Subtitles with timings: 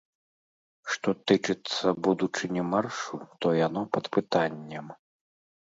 [0.93, 4.93] Што тычыцца будучыні маршу, то яно пад пытаннем.